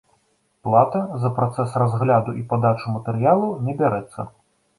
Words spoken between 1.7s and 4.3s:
разгляду і падачу матэрыялаў не бярэцца.